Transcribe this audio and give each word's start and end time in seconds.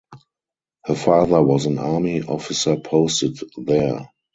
Her 0.85 0.95
father 0.95 1.43
was 1.43 1.67
an 1.67 1.77
army 1.77 2.23
officer 2.23 2.75
posted 2.75 3.37
there. 3.55 4.09